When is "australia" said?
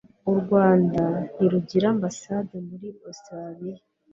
3.07-3.79